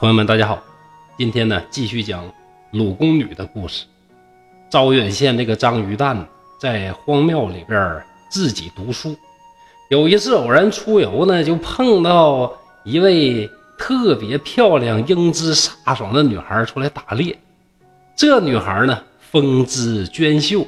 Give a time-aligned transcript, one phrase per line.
[0.00, 0.62] 朋友们，大家好，
[1.18, 2.24] 今天呢继续讲
[2.70, 3.84] 鲁宫女的故事。
[4.70, 6.26] 招远县那个张鱼蛋
[6.58, 9.14] 在荒庙里边自己读书，
[9.90, 12.50] 有一次偶然出游呢，就碰到
[12.82, 13.46] 一位
[13.76, 17.38] 特别漂亮、英姿飒爽的女孩出来打猎。
[18.16, 20.66] 这女孩呢，风姿娟秀，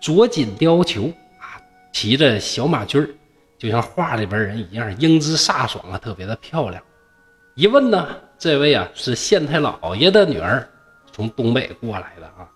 [0.00, 1.54] 着锦貂裘啊，
[1.92, 3.08] 骑着小马驹儿，
[3.60, 6.82] 就像画里边人一样，英姿飒爽啊，特别的漂亮。
[7.54, 8.08] 一问呢，
[8.38, 10.68] 这位啊是县太老爷的女儿，
[11.12, 12.48] 从东北过来的啊。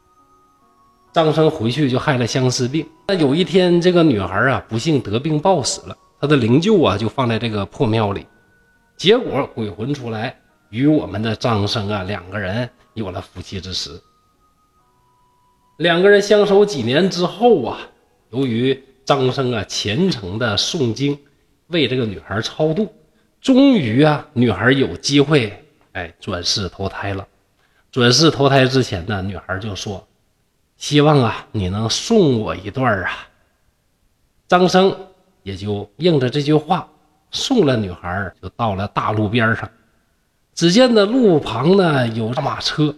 [1.12, 2.86] 张生回去就害了相思病。
[3.08, 8.26] 那有一天，这个女孩啊不幸得病暴死了，她的灵柩啊就放在这个破庙里。
[8.96, 13.90] 结果鬼魂出来，与我们的张生啊两个人有了夫妻之实。
[15.78, 17.78] 两个人相守几年之后啊，
[18.30, 21.18] 由于张生啊虔诚的诵经，
[21.68, 22.92] 为这个女孩超度。
[23.40, 27.26] 终于啊，女孩有机会哎转世投胎了。
[27.90, 30.06] 转世投胎之前呢，女孩就说
[30.76, 33.28] ：“希望啊，你能送我一段啊。”
[34.46, 34.96] 张生
[35.42, 36.88] 也就应着这句话，
[37.30, 39.68] 送了女孩，就到了大路边上。
[40.54, 42.94] 只见的路旁呢有马车，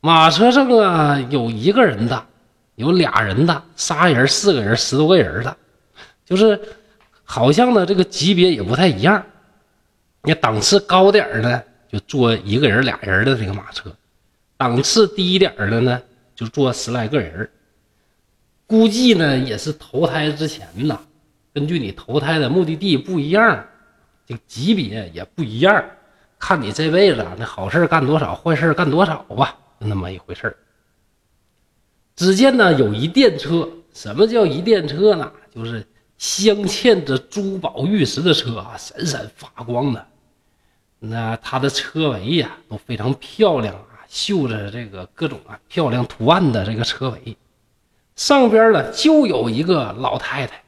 [0.00, 2.26] 马车上啊有一个人的，
[2.74, 5.56] 有俩人的，仨人、四个人、十多个人的，
[6.24, 6.60] 就是。
[7.28, 9.20] 好像呢，这个级别也不太一样。
[10.26, 13.94] 你档次高点的就坐一个人、俩人的这个马车，
[14.56, 16.02] 档次低一点的呢，
[16.34, 17.48] 就坐十来个人。
[18.66, 21.00] 估计呢也是投胎之前呢，
[21.54, 23.64] 根据你投胎的目的地不一样，
[24.26, 25.84] 这个级别也不一样。
[26.40, 30.56] 看你这辈子，那好事干多少，坏事干多少吧，就那么一回事
[32.16, 35.32] 只见呢有一电车，什么叫一电车呢？
[35.54, 35.86] 就是。
[36.18, 40.06] 镶嵌着珠宝玉石的车啊，闪闪发光的。
[40.98, 47.36] 那它的车尾呀都非常漂亮啊，绣着这个各种啊漂亮图案的这个车尾，
[48.16, 50.62] 上边呢就有一个老太太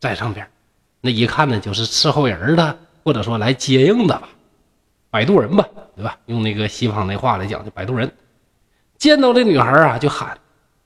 [0.00, 0.48] 在上边。
[1.00, 4.28] 那一看呢就是伺候人的，或者说来接应的吧，
[5.10, 6.18] 摆渡人吧，对吧？
[6.26, 8.10] 用那个西方那话来讲，就摆渡人。
[8.96, 10.36] 见到这女孩啊，就喊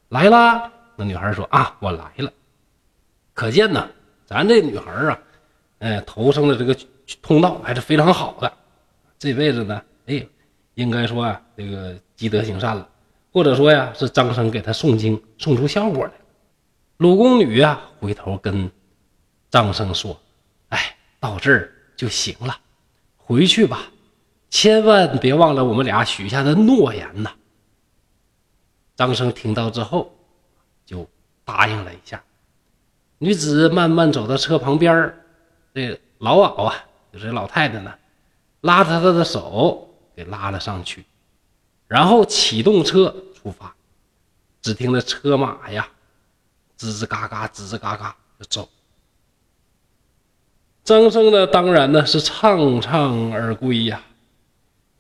[0.09, 0.71] 来啦。
[0.97, 2.33] 那女孩说啊，我来了。
[3.33, 3.89] 可见呢，
[4.27, 5.19] 咱这女孩啊，
[5.79, 6.77] 哎，头上的这个
[7.23, 8.53] 通道还是非常好的。
[9.19, 10.27] 这辈子呢，哎，
[10.75, 12.89] 应该说啊，这个积德行善了，
[13.33, 16.13] 或者说呀，是张生给他诵经送出效果来。
[16.99, 18.71] 鲁宫女呀，回头跟
[19.51, 20.21] 张生说
[20.71, 22.59] ：“哎，到这儿就行了，
[23.17, 23.91] 回去吧，
[24.51, 27.33] 千万别忘了我们俩许下的诺言呐。”
[28.97, 30.13] 张生听到之后，
[30.85, 31.09] 就
[31.45, 32.23] 答应了一下。
[33.19, 35.15] 女子慢慢走到车旁边
[35.73, 36.75] 这老媪啊，
[37.13, 37.95] 就是老太太呢，
[38.61, 41.05] 拉着她的手给拉了上去，
[41.87, 43.75] 然后启动车出发。
[44.61, 45.89] 只听那车马呀，
[46.79, 48.69] 吱吱嘎嘎，吱吱嘎嘎就走。
[50.85, 54.03] 张生呢，当然呢是怅怅而归呀，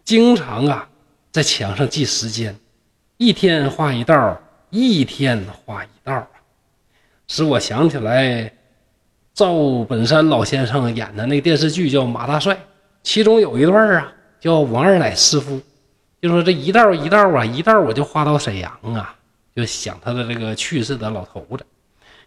[0.04, 0.88] 经常啊
[1.32, 2.58] 在墙上记时间，
[3.16, 6.26] 一天画一道，一天画一道。
[7.26, 8.57] 使我想起来，
[9.38, 12.52] 赵本山老先生演的那个电视剧叫《马大帅》，
[13.04, 15.60] 其中有一段啊，叫王二奶师傅，
[16.20, 19.14] 就说这一道一道啊，一道我就画到沈阳啊，
[19.54, 21.64] 就想他的这个去世的老头子。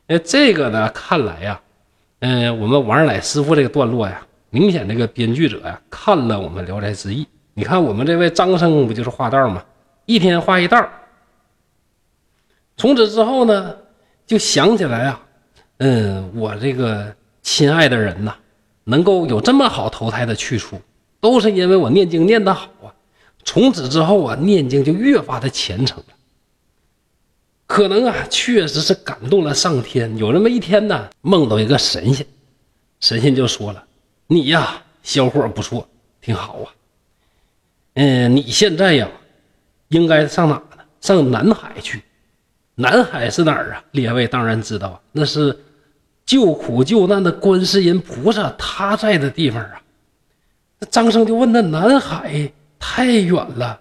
[0.08, 1.60] 那这个呢，看来呀，
[2.20, 9.62] 嗯，我们王二奶师傅这个段落呀，明显这个编剧者呀，看了我们《聊斋志异》，你看我们这位张生不就是画道吗？
[10.06, 10.88] 一天画一道，
[12.78, 13.76] 从此之后呢？
[14.26, 15.22] 就想起来啊，
[15.84, 17.12] 嗯，我这个
[17.42, 18.36] 亲爱的人呐，
[18.84, 20.80] 能够有这么好投胎的去处，
[21.20, 22.94] 都是因为我念经念得好啊。
[23.44, 26.06] 从此之后啊，念经就越发的虔诚了。
[27.66, 30.16] 可能啊，确实是感动了上天。
[30.18, 32.28] 有那么一天呢，梦到一个神仙，
[33.00, 33.84] 神仙就说了
[34.28, 35.90] ：“你呀，小伙不错，
[36.22, 36.70] 挺好啊。
[37.96, 39.10] 嗯，你现在呀，
[39.88, 40.84] 应该上哪呢？
[41.02, 42.04] 上南海去。”
[42.76, 43.84] 南海是哪儿啊？
[43.94, 45.58] 列位当然知道啊，那是
[46.26, 49.82] 救苦救难的观世音菩萨他在的地方啊。
[50.80, 53.80] 那张生就问那：南海太远了，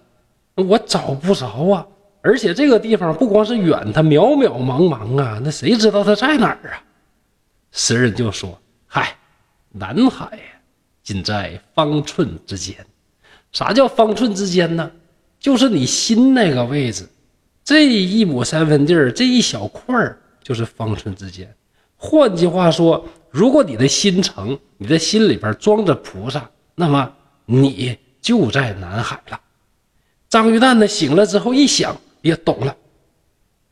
[0.55, 1.87] 我找不着啊。
[2.21, 6.83] 而且这个地方不光是远，它渺渺茫茫啊，那谁知道它在哪儿啊？
[7.71, 9.15] 诗人就说：嗨，
[9.71, 10.43] 南海呀
[11.01, 12.75] 仅在方寸之间。
[13.51, 14.91] 啥叫方寸之间呢？
[15.39, 17.07] 就是你心那个位置。
[17.63, 21.51] 这一亩三分地儿，这一小块儿就是方寸之间。
[22.03, 27.13] 换句话说，如果你的心诚，你的心里边装着菩萨，那么
[27.45, 29.39] 你就在南海了。
[30.27, 32.75] 张玉蛋呢醒了之后一想，也懂了，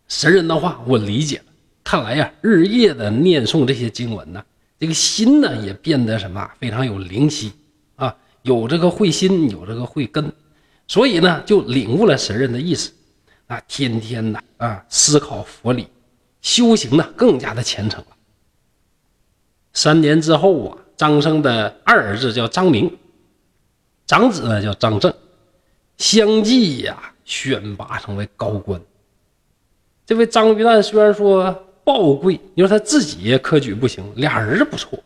[0.08, 1.46] 神人的话我理解了。
[1.84, 4.46] 看来呀，日夜的念诵这些经文呢，
[4.80, 7.52] 这个心呢也变得什么非常有灵犀
[7.96, 10.32] 啊，有这个慧心，有这个慧根，
[10.88, 12.92] 所以呢就领悟了神人的意思，
[13.48, 15.88] 啊，天天的啊思考佛理，
[16.44, 18.18] 修行呢更加的虔诚了。
[19.74, 22.98] 三年之后啊，张生的二儿子叫张明，
[24.06, 25.14] 长子呢叫张正，
[25.98, 28.82] 相继呀选拔成为高官。
[30.06, 31.66] 这位张玉蛋虽然说。
[31.82, 35.00] 暴贵，你说他自己也科举不行，俩儿子不错，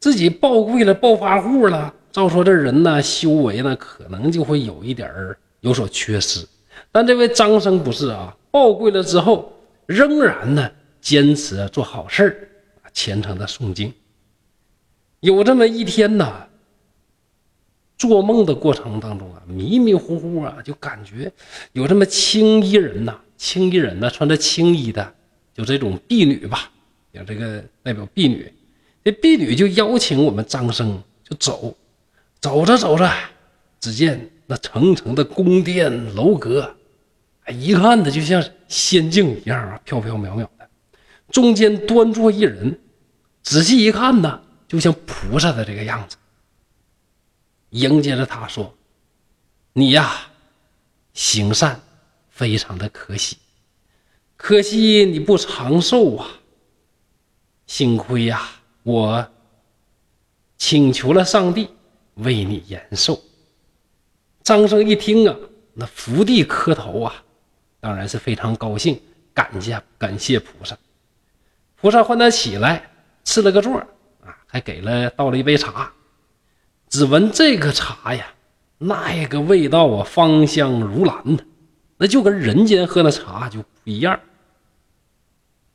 [0.00, 1.94] 自己暴贵了，暴发户了。
[2.10, 6.44] 照说这人呢，修为呢，可能就会有一点儿有所缺失。
[6.90, 9.52] 但这位张生不是啊，暴贵了之后，
[9.86, 10.68] 仍然呢
[11.00, 12.48] 坚持做好事儿，
[12.94, 13.92] 虔诚的诵经。
[15.20, 16.46] 有这么一天呢，
[17.98, 21.30] 做梦的过程当中啊，迷迷糊糊啊，就感觉
[21.72, 25.14] 有这么青衣人呐，青衣人呢，穿着青衣的。
[25.56, 26.68] 就这种婢女吧，
[27.12, 28.52] 有这个代表婢女，
[29.04, 31.72] 这婢女就邀请我们张生就走，
[32.40, 33.08] 走着走着，
[33.78, 36.74] 只见那层层的宫殿楼阁，
[37.48, 40.68] 一看呢就像仙境一样啊，飘飘渺渺的，
[41.30, 42.76] 中间端坐一人，
[43.44, 46.16] 仔细一看呢，就像菩萨的这个样子，
[47.70, 48.74] 迎接着他说
[49.74, 50.12] ：“你呀，
[51.12, 51.80] 行善
[52.30, 53.36] 非常的可喜。”
[54.36, 56.28] 可惜你不长寿啊！
[57.66, 58.48] 幸亏呀，
[58.82, 59.30] 我
[60.58, 61.68] 请求了上帝
[62.14, 63.22] 为你延寿。
[64.42, 65.36] 张生一听啊，
[65.74, 67.24] 那伏地磕头啊，
[67.80, 69.00] 当然是非常高兴，
[69.32, 70.76] 感谢感谢菩萨。
[71.76, 72.90] 菩萨唤他起来，
[73.24, 73.76] 赐了个座
[74.22, 75.90] 啊，还给了倒了一杯茶。
[76.88, 78.26] 只闻这个茶呀，
[78.78, 81.44] 那个味道啊，芳香如兰的，
[81.96, 84.18] 那就跟人间喝的茶就不一样。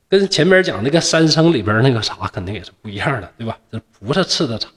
[0.08, 3.58] 跟前面讲那个三生里边那个茶肯定也是不一样的，对吧？
[3.72, 4.70] 这菩萨赐的茶，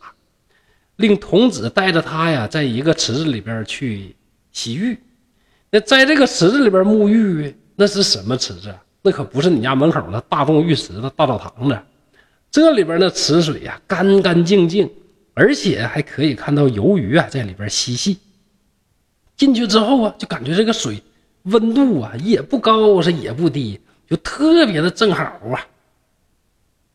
[0.97, 4.17] 令童子带着他呀，在一个池子里边去
[4.51, 4.99] 洗浴。
[5.71, 8.75] 那在这个池子里边沐浴，那是什么池子？
[9.01, 11.79] 那可不是你家门口的大众浴池的大澡堂子。
[12.53, 14.89] 这里边的池水呀，干干净净，
[15.33, 18.19] 而且还可以看到游鱼啊在里边嬉戏。
[19.39, 21.03] 进去之后啊，就感觉这个水
[21.45, 23.81] 温度啊也不高，是也不低。
[24.07, 25.67] 就特别的正好啊，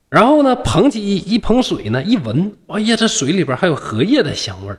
[0.10, 4.76] 然后呢，捧起一一捧水呢，一闻，哎呀，这水里边还有荷叶的香味，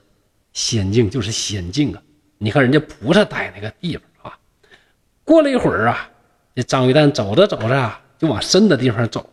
[0.52, 2.00] 仙境就是仙境啊！
[2.38, 4.38] 你看人家菩萨待那个地方啊。
[5.24, 6.08] 过了一会儿啊，
[6.54, 9.28] 这张玉蛋走着走着啊，就往深的地方走，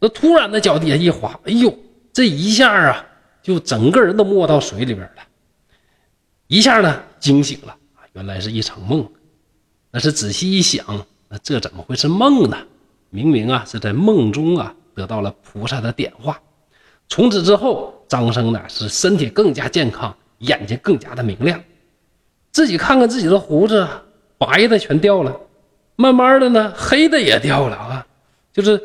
[0.00, 1.72] 那突然的脚底下一滑，哎呦，
[2.12, 3.06] 这一下啊，
[3.42, 5.22] 就整个人都没到水里边了，
[6.46, 7.76] 一下呢惊醒了，
[8.14, 9.06] 原来是一场梦，
[9.90, 11.06] 那是仔细一想。
[11.28, 12.56] 那这怎么会是梦呢？
[13.10, 16.40] 明明啊是在梦中啊得到了菩萨的点化，
[17.08, 21.62] 从此之后，张生呢是身体更加健康，眼睛更加的明亮。
[22.50, 23.86] 自己看看自己的胡子，
[24.38, 25.38] 白的全掉了，
[25.94, 28.06] 慢慢的呢黑的也掉了啊，
[28.52, 28.80] 就是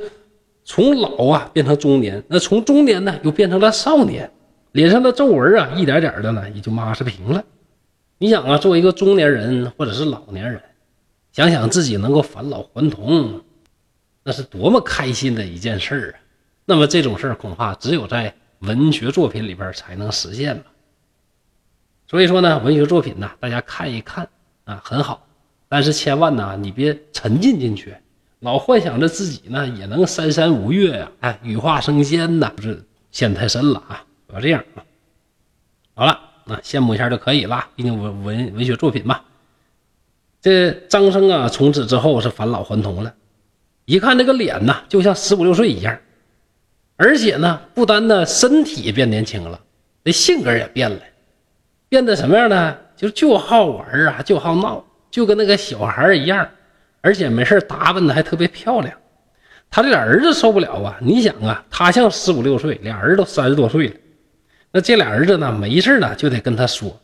[0.66, 4.30] 从老啊变成中年，那从中年呢又变成了少年，
[4.74, 7.42] 脸上的皱纹啊一点点的呢也就抹是平了。
[8.18, 10.62] 你想啊，作为一个中年人或者是老年人。
[11.32, 13.42] 想想自己能够返老还童，
[14.24, 16.24] 那是多么开心的一件事啊！
[16.64, 20.72] 那么这种事儿恐怕只有在文学作品里边才能实现吧。
[22.08, 24.26] 所以说呢，文学作品呢，大家看一看
[24.64, 25.28] 啊，很好，
[25.68, 27.94] 但是千万呢，你别沉浸进去，
[28.46, 34.06] 老幻想着自己呢也能三山五岳呀，哎，羽化升仙呐，不是陷太深了啊！
[34.28, 34.86] 不要这样啊。
[35.96, 39.20] 好了，那羡慕一下就可以了，毕竟文文文学作品嘛。
[40.44, 43.12] 这张生啊，从此之后是返老还童了。
[43.86, 45.98] 一看这个脸呐，就像十五六岁一样，
[46.98, 49.60] 而且呢，不单呢身体变年轻了，
[50.04, 51.00] 这性格也变了，
[51.90, 52.78] 变得什么样呢？
[52.96, 56.48] 就就好玩啊，就好闹，就跟那个小孩一样，
[57.06, 58.92] 而且没事打扮的还特别漂亮。
[59.70, 60.98] 他这俩儿子受不了啊！
[61.00, 63.96] 你想啊，他像十五六岁，俩儿子都三十多岁了，
[64.72, 67.00] 那这俩儿子呢，没事呢就得跟他说：“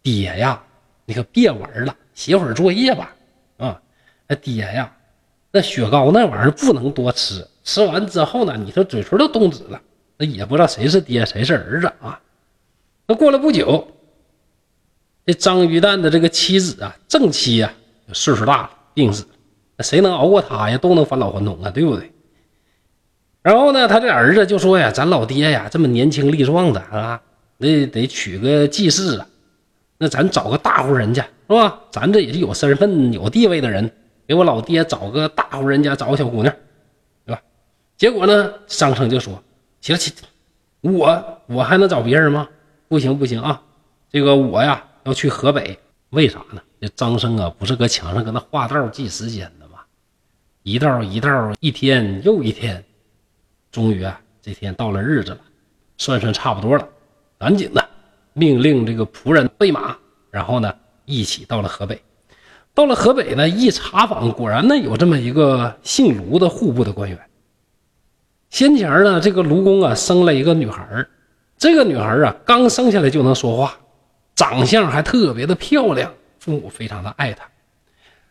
[0.00, 0.62] 爹呀，
[1.06, 3.14] 你可别玩了。”写会儿作业吧，
[3.56, 3.82] 啊，
[4.28, 4.92] 那爹呀，
[5.50, 9.80] 那雪糕那玩意儿不能多吃，吃完之后呢，你说嘴唇都冻紫了，
[10.18, 12.20] 那也不知道谁是爹谁是儿子啊。
[13.06, 13.88] 那过了不久，
[15.26, 17.72] 这张鱼蛋的这个妻子啊，正妻呀，
[18.12, 19.26] 岁数大了，病死，
[19.80, 20.78] 谁能熬过他呀？
[20.78, 22.10] 都能返老还童啊，对不对？
[23.42, 27.20] 然后呢，他这儿子就说呀：“咱老爹呀，这么年轻力壮的啊，
[27.58, 29.28] 那得娶个继室啊。”
[29.98, 31.78] 那咱找个大户人家是吧？
[31.90, 33.90] 咱这也是有身份、有地位的人，
[34.26, 36.54] 给我老爹找个大户人家，找个小姑娘，
[37.26, 37.42] 对吧？
[37.98, 39.42] 结果呢，张生就说
[39.82, 40.12] ：“行行，
[40.80, 42.48] 我我还能找别人吗？
[42.88, 43.62] 不行不行啊，
[44.10, 45.78] 这个我呀要去河北，
[46.10, 46.62] 为啥呢？
[46.80, 49.80] 这张生啊，不是搁墙上搁那画道记时间的吗？
[50.62, 52.84] 一道一道，一天又一天，
[53.70, 55.38] 终于啊，这天到了日子了，
[55.98, 56.88] 算算差不多了，
[57.38, 57.84] 赶紧的。”
[58.38, 59.96] 命令这个仆人备马，
[60.30, 60.74] 然后呢，
[61.06, 62.02] 一起到了河北。
[62.74, 67.18] 到了河北呢，一查访，果然呢有这么一个姓卢的户部的官员。
[68.50, 71.06] 先前呢，这个卢公啊生了一个女孩
[71.56, 73.78] 这个女孩啊刚生下来就能说话，
[74.34, 76.12] 长相还特别的漂亮，
[76.46, 77.44] 父母非常的爱她。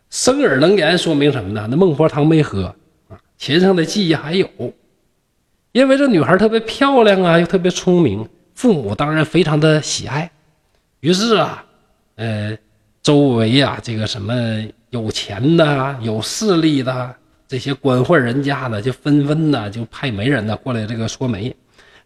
[0.10, 1.68] 生而能言，说明什么呢？
[1.70, 2.74] 那孟婆汤没喝
[3.10, 4.50] 啊，前生的记忆还有。
[5.74, 8.26] 因为这女孩特别漂亮啊，又特别聪明。
[8.54, 10.32] 父母当然非常的喜爱，
[11.02, 11.66] 于是啊，
[12.16, 12.58] 呃，
[13.04, 14.34] 周围呀，这个什么
[14.92, 17.14] 有钱的、有势力的
[17.50, 21.54] 这些官宦人家呢，就纷纷呢就派媒人呢过来这个说媒。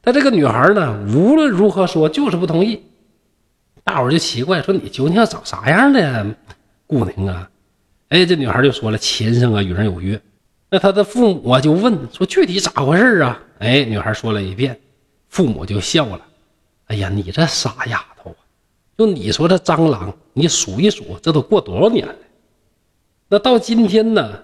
[0.01, 2.81] 但这个女孩呢，无论如何说就是不同意。
[3.83, 6.35] 大伙就奇怪，说你究竟要找啥样的
[6.85, 7.49] 姑娘啊？
[8.09, 10.19] 哎，这女孩就说了，前生啊与人有约。
[10.69, 13.39] 那她的父母啊就问说具体咋回事啊？
[13.59, 14.79] 哎，女孩说了一遍，
[15.29, 16.25] 父母就笑了。
[16.87, 18.37] 哎呀，你这傻丫头啊！
[18.97, 22.15] 就你说这蟑螂，你数一数，这都过多少年了？
[23.27, 24.43] 那到今天呢，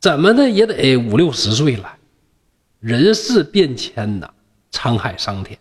[0.00, 1.96] 怎么的也得五六十岁了。
[2.80, 4.30] 人事变迁呐，
[4.70, 5.58] 沧海桑田。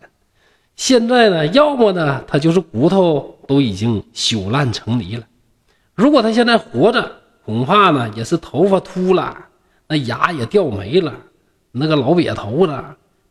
[0.75, 5.23] 现在呢，要么呢，他就是骨头都已经朽烂成泥了；
[5.93, 7.11] 如果他现在活着，
[7.45, 9.37] 恐怕呢也是头发秃了，
[9.87, 11.13] 那牙也掉没了，
[11.71, 12.83] 那个老瘪头子。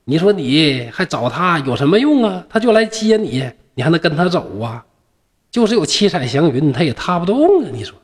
[0.04, 2.44] 你说你还找他有什么用啊？
[2.48, 4.84] 他就来接你，你还能跟他走啊？
[5.50, 7.68] 就是有七彩祥云，他也踏不动啊！
[7.72, 7.96] 你说，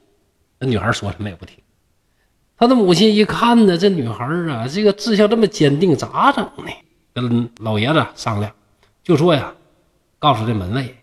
[0.58, 1.56] 那女孩说什么也不听。
[2.56, 6.72] 他的母亲一看呢，这女孩啊，这个志向这么坚定，咋整呢？
[7.14, 8.52] 跟老爷子商量，
[9.08, 9.54] 就说呀，
[10.18, 10.94] 告诉这门卫，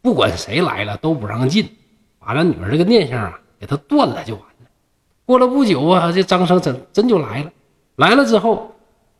[0.00, 1.68] 不管谁来了都不让进，
[2.18, 4.70] 把咱女儿这个念想啊给他断了就完了。
[5.26, 7.52] 过了不久啊，这张生真真就来了，
[7.96, 8.74] 来了之后。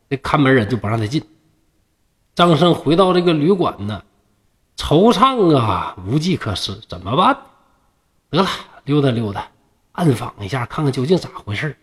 [0.09, 1.23] 这看门人就不让他进。
[2.33, 4.03] 张生回到这个旅馆呢，
[4.75, 7.37] 惆怅啊，无计可施，怎么办？
[8.31, 8.49] 得了，
[8.85, 9.49] 溜达溜达，
[9.91, 11.77] 暗访一下，看看究竟咋回事。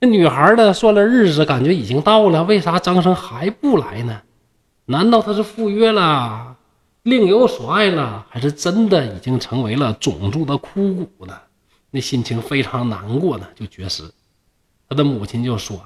[0.00, 4.22] 这女孩呢，算了日子，感觉已经到了，为啥张生还不来呢？
[4.90, 6.56] 难道他是赴约了，
[7.04, 11.40] 另有所爱了，还是真的已经成为了种族的枯骨呢？
[11.92, 14.10] 那心情非常难过呢，就绝食。
[14.88, 15.80] 他的母亲就说。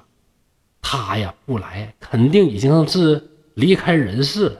[0.87, 3.23] 他呀不来，肯定已经是
[3.54, 4.56] 离开人世了。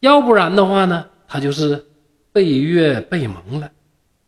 [0.00, 1.86] 要不然的话呢，他就是
[2.32, 3.70] 被约被蒙了。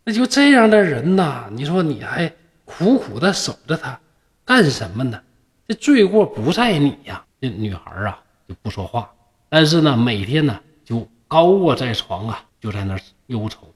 [0.05, 2.31] 那就这样的人呐，你说你还
[2.67, 3.99] 苦苦的守着他
[4.45, 5.19] 干什么呢？
[5.67, 7.25] 这罪过不在你呀。
[7.41, 9.11] 这女孩啊就不说话，
[9.49, 13.73] 但是呢，每天呢就高卧在床啊，就在那儿忧愁。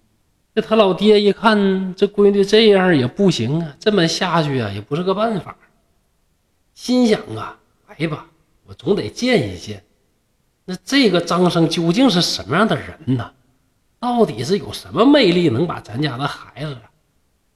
[0.54, 5.56] 这他老爹一看这闺女这样也不行啊，这么下去啊也不是个办法。
[6.74, 8.26] 心想啊，来吧，
[8.66, 9.82] 我总得见一见，
[10.64, 13.32] 那这个张生究竟是什么样的人呢？
[13.98, 16.76] 到底是有什么魅力能把咱家的孩子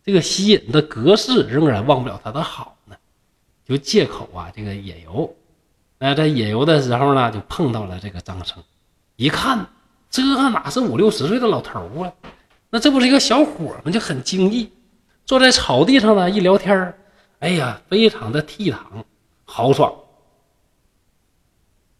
[0.04, 2.96] 这个吸引的隔世仍然忘不了他的好呢？
[3.64, 5.34] 就借口啊，这个野游，
[5.98, 8.62] 那在野游的时候呢，就碰到了这个张生，
[9.16, 9.66] 一看
[10.10, 12.12] 这哪是五六十岁的老头啊？
[12.68, 13.90] 那这不是一个小伙吗？
[13.90, 14.70] 就很惊异，
[15.24, 16.94] 坐在草地上呢，一聊天
[17.38, 18.76] 哎呀，非常的倜傥
[19.44, 19.92] 豪爽。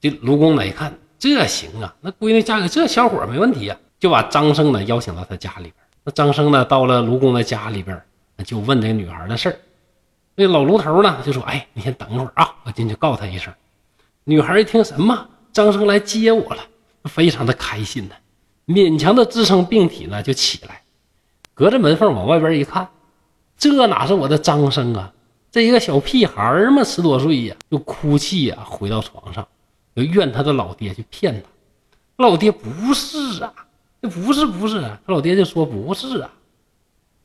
[0.01, 5.75] 这卢公呢一看，这行啊，那闺女嫁给这小伙没问题啊，就把张生呢邀请到他家里边。
[6.05, 8.01] 那张生呢到了卢公的家里边，
[8.45, 9.57] 就问这个女孩的事儿。
[10.35, 13.53] 那老卢头呢就说：“哎，你先等一会儿啊，我进去告他一声。”
[14.29, 16.61] 女孩一听什么，张生来接我了，
[17.05, 18.15] 非常的开心呢，
[18.67, 20.83] 勉强的支撑病体呢就起来，
[21.55, 22.89] 隔着门缝往外边一看，
[23.57, 25.13] 这哪是我的张生啊？
[25.53, 26.43] 这一个小屁孩
[26.73, 29.47] 嘛，十多岁呀，就哭泣呀，回到床上，
[29.95, 31.49] 就怨他的老爹去骗他。
[32.25, 33.55] 老爹不是啊，
[34.03, 36.33] 这不是不是，他老爹就说不是啊。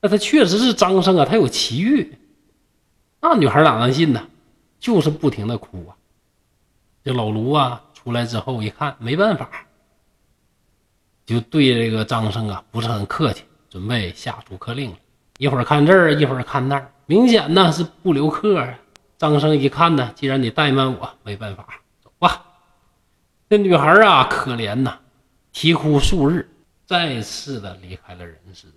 [0.01, 2.15] 那他确实是张生啊，他有奇遇。
[3.19, 4.21] 那女孩哪能信呢？
[4.79, 5.97] 就是不停的哭啊。
[7.03, 9.49] 这老卢啊出来之后一看，没办法，
[11.25, 14.97] 就对这个张生啊不是很客气，准备下逐客令了。
[15.37, 16.91] 一会儿看这儿，一会儿看那儿。
[17.07, 18.79] 明显呢是不留客啊！
[19.17, 21.67] 张生一看呢，既然你怠慢我，没办法，
[22.03, 22.45] 走吧。
[23.49, 24.99] 这女孩啊，可怜呐，
[25.51, 26.47] 啼哭数日。
[26.85, 28.67] 再次的离开了人世，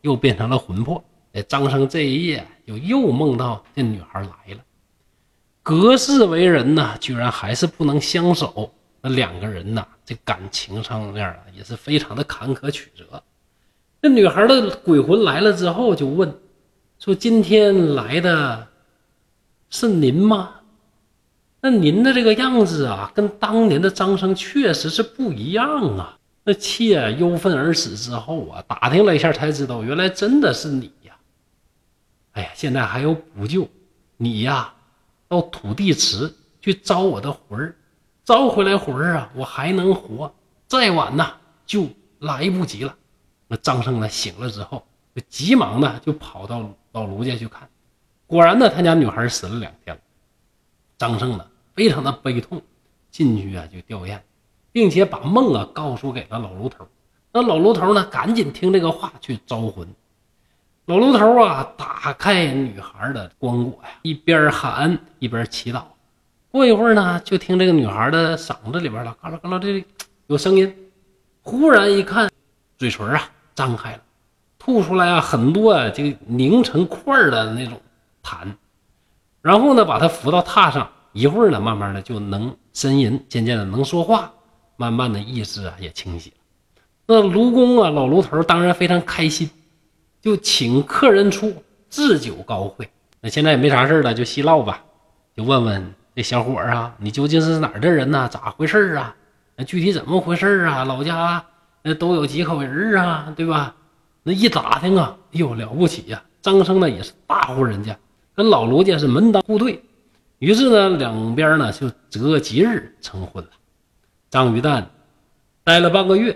[0.00, 1.02] 又变成了魂魄。
[1.32, 4.60] 哎张生这一夜就又梦到这女孩来了，
[5.64, 8.70] 隔世为人呢，居然还是不能相守。
[9.00, 13.22] 那两个人呢，这感情上面啊，也是非常的坎坷曲折。
[14.02, 16.38] 这女孩的鬼魂来了之后，就问
[16.98, 18.68] 说：“今天来的
[19.70, 20.50] 是您吗？
[21.62, 26.18] 那您的这个样子啊，跟当年的张生确实是不一样啊。
[26.44, 31.16] 那妾忧愤而死之后啊，打听了一下才知道，原来真的是你呀。”
[32.32, 33.66] 哎呀，现在还有补救，
[34.18, 34.74] 你呀，
[35.28, 37.76] 到土地池去招我的魂儿，
[38.24, 40.32] 招回来魂儿啊，我还能活。
[40.66, 41.26] 再晚呢，
[41.66, 41.86] 就
[42.18, 42.96] 来不及了。
[43.46, 47.68] 那张胜呢，醒了之后，就急忙的就跑到老卢家去看，
[48.26, 50.02] 果然呢，他家女孩死了两天了。
[50.96, 52.62] 张胜呢，非常的悲痛，
[53.10, 54.18] 进去啊就吊唁，
[54.72, 56.86] 并且把梦啊告诉给了老卢头。
[57.32, 59.86] 那老卢头呢，赶紧听这个话去招魂。
[60.86, 65.82] 老卢头啊，打开女孩的棺椁呀，一边喊一边祈祷。
[66.50, 69.82] 过一会儿呢，就听这个女孩的嗓子里边了，嘎啦嘎啦的
[70.26, 70.90] 有声音。
[71.40, 72.30] 忽然一看，
[72.76, 73.22] 嘴唇啊
[73.54, 74.00] 张开了，
[74.58, 77.80] 吐出来啊很多啊就凝成块的那种
[78.22, 78.46] 痰。
[79.40, 84.30] 然后呢，把她扶到榻上，一会儿呢，慢慢的就能呻吟，渐渐的能说话，
[84.76, 86.36] 慢慢的意识啊也清晰了。
[87.06, 89.48] 那卢公啊，老卢头当然非常开心。
[90.24, 91.54] 就请客人出
[91.90, 92.88] 置酒高会，
[93.20, 94.82] 那现在也没啥事了，就细唠吧，
[95.36, 98.26] 就问问这小伙啊，你究竟是哪儿的人呢？
[98.32, 99.14] 咋回事啊？
[99.54, 100.82] 那具体怎么回事啊？
[100.84, 101.44] 老家
[101.82, 103.34] 那都有几口人啊？
[103.36, 103.76] 对吧？
[104.22, 106.24] 那一打听啊，哎呦了不起呀！
[106.40, 107.94] 张生呢也是大户人家，
[108.34, 109.84] 跟老卢家是门当户对，
[110.38, 113.50] 于是呢两边呢就择吉日成婚了。
[114.30, 114.86] 张于旦
[115.64, 116.34] 待了半个月，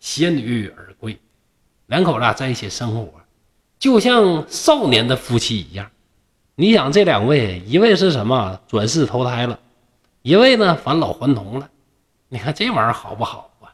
[0.00, 0.91] 携女而。
[1.92, 3.06] 两口子在一起生活，
[3.78, 5.90] 就像少年的夫妻一样。
[6.54, 9.58] 你想，这两位，一位是什么转世投胎了，
[10.22, 11.68] 一位呢返老还童了。
[12.30, 13.68] 你看这玩意儿好不好啊？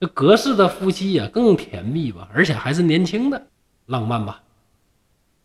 [0.00, 3.40] 这隔世的夫妻呀，更甜蜜吧，而且还是年轻的，
[3.86, 4.42] 浪漫吧？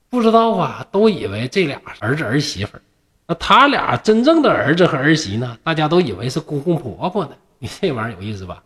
[0.09, 2.79] 不知道啊，都以为这俩儿子儿媳妇
[3.27, 5.55] 那他俩真正的儿子和儿媳呢？
[5.63, 7.31] 大家都以为是公公婆婆呢。
[7.59, 8.63] 你这玩意儿有意思吧？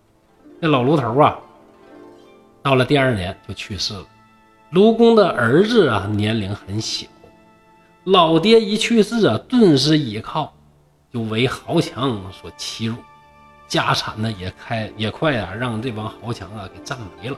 [0.62, 1.38] 这老卢头啊。
[2.63, 4.06] 到了第二年就去世了，
[4.69, 7.08] 卢公的儿子啊年龄很小，
[8.04, 10.54] 老爹一去世啊，顿时倚靠
[11.12, 12.95] 就为豪强所欺辱，
[13.67, 17.38] 家产呢也开也快啊让这帮豪强啊给占没了。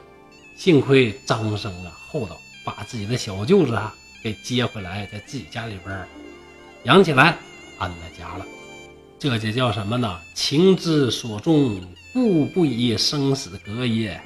[0.56, 6.06] 幸亏张生啊厚道，把自己的小舅子啊给接回来，在自己家里边
[6.84, 7.36] 养起来，
[7.78, 8.44] 安了家了。
[9.18, 10.20] 这就叫什么呢？
[10.34, 11.80] 情之所钟，
[12.12, 14.20] 故不以生死隔也。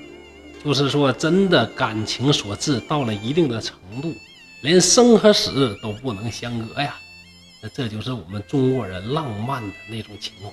[0.64, 4.14] 就是说，真的感情所致到了一定的程度，
[4.62, 6.96] 连生和死都不能相隔呀。
[7.62, 10.50] 那这就是我们中国人浪漫的那种情怀。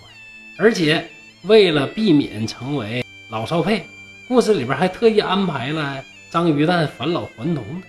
[0.58, 1.06] 而且
[1.44, 3.86] 为了避免成为老少配，
[4.28, 7.88] 故事里边还特意安排了张鱼蛋返老还童的。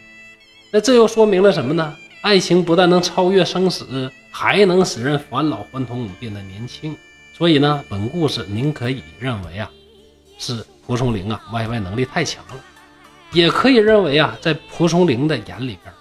[0.72, 1.96] 那这又说明了什么呢？
[2.22, 6.96] 爱情不但能超越生死，还能使人返老还童，变得年轻。
[7.32, 9.70] 所以呢，本故事您可以认为啊，
[10.38, 10.64] 是。
[10.86, 12.54] 蒲松龄啊，YY 能力太强了，
[13.32, 15.92] 也可以认为啊，在蒲松龄的眼里边，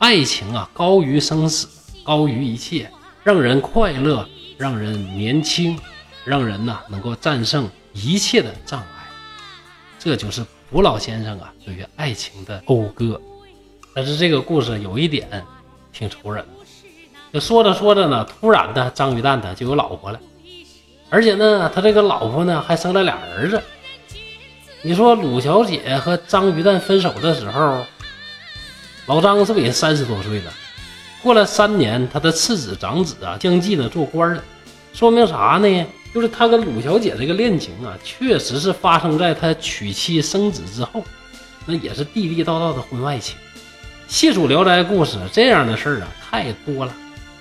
[0.00, 1.68] 爱情啊高于生死，
[2.02, 2.90] 高于一切，
[3.22, 4.28] 让人快乐，
[4.58, 5.78] 让人年轻，
[6.24, 8.86] 让人呐能够战胜一切的障碍。
[9.96, 13.20] 这就是蒲老先生啊对于爱情的讴歌。
[13.94, 15.28] 但是这个故事有一点
[15.92, 16.44] 挺愁人，
[17.32, 20.18] 就说着说着呢，突然的张鱼蛋呢就有老婆了，
[21.10, 23.62] 而且呢，他这个老婆呢还生了俩儿子。
[24.84, 27.86] 你说鲁小姐和张鱼蛋分手的时候，
[29.06, 30.52] 老张是不是也三十多岁了？
[31.22, 34.42] 过了三年，他的次子、长子啊相继的做官了，
[34.92, 35.86] 说明啥呢？
[36.12, 41.04] 就是他跟鲁小姐这个恋情啊，确实是发生在他娶妻生子之后，
[41.64, 43.36] 那也是地地道道的婚外情。
[44.08, 46.92] 细数《聊斋》故事，这样的事儿啊太多了，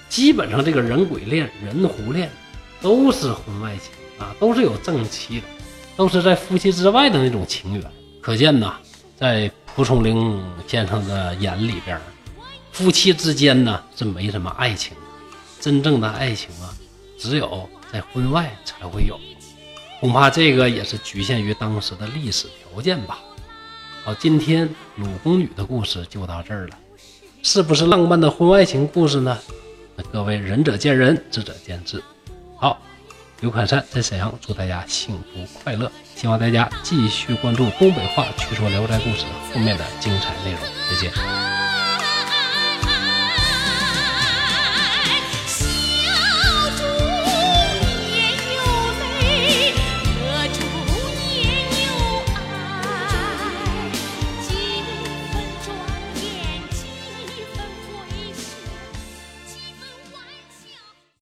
[0.10, 2.30] 基本上这个人鬼恋、人狐恋
[2.84, 3.92] 都是婚外情
[4.24, 5.46] 啊，都是有正妻的。
[6.02, 8.74] 都是在夫妻之外的那种情缘，可见呐，
[9.16, 12.02] 在蒲松龄先生的眼里边，
[12.72, 14.98] 夫妻之间呢是没什么爱情，
[15.60, 16.74] 真正的爱情啊，
[17.20, 19.16] 只有在婚外才会有，
[20.00, 23.20] 恐怕这个也是局限于当时的历史条件吧。
[24.04, 26.76] 好，今天鲁宫女的故事就到这儿了，
[27.44, 29.38] 是不是浪漫的婚外情故事呢？
[29.96, 32.04] 那各位仁者见仁，智者见智。
[32.58, 32.82] 好。
[33.42, 35.92] 刘侃山在沈阳，祝大家幸福快乐。
[36.16, 40.60] 希望大家继续关注东北话趣说聊斋故事后面的精彩内容。
[40.90, 41.51] 再见。